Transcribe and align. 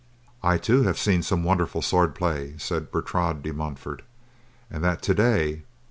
"I, 0.41 0.57
too, 0.57 0.81
have 0.81 0.97
seen 0.97 1.21
some 1.21 1.43
wonderful 1.43 1.83
swordplay," 1.83 2.57
said 2.57 2.89
Bertrade 2.89 3.43
de 3.43 3.53
Montfort, 3.53 4.01
"and 4.67 4.83
that 4.83 5.03
today. 5.03 5.61